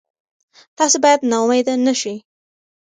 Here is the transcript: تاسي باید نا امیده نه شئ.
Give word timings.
تاسي 0.77 0.97
باید 1.03 1.21
نا 1.31 1.37
امیده 1.43 1.73
نه 1.85 1.93
شئ. 2.01 2.15